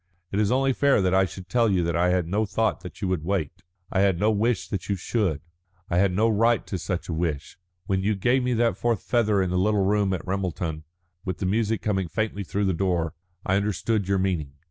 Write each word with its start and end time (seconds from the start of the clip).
"It 0.31 0.39
is 0.39 0.51
only 0.51 0.73
fair 0.73 0.99
that 0.99 1.13
I 1.13 1.25
should 1.25 1.47
tell 1.47 1.69
you 1.69 1.87
I 1.95 2.07
had 2.09 2.27
no 2.27 2.43
thought 2.43 2.79
that 2.79 3.03
you 3.03 3.07
would 3.09 3.23
wait. 3.23 3.61
I 3.91 3.99
had 3.99 4.19
no 4.19 4.31
wish 4.31 4.67
that 4.67 4.89
you 4.89 4.95
should; 4.95 5.41
I 5.91 5.99
had 5.99 6.11
no 6.11 6.27
right 6.27 6.65
to 6.65 6.79
such 6.79 7.07
a 7.07 7.13
wish. 7.13 7.59
When 7.85 8.01
you 8.01 8.15
gave 8.15 8.41
me 8.41 8.55
that 8.55 8.77
fourth 8.77 9.03
feather 9.03 9.43
in 9.43 9.51
the 9.51 9.59
little 9.59 9.85
room 9.85 10.11
at 10.13 10.25
Ramelton, 10.25 10.85
with 11.23 11.37
the 11.37 11.45
music 11.45 11.83
coming 11.83 12.07
faintly 12.07 12.43
through 12.43 12.65
the 12.65 12.73
door, 12.73 13.13
I 13.45 13.57
understood 13.57 14.07
your 14.07 14.17
meaning. 14.17 14.53